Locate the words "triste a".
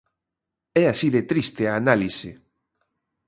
1.31-1.73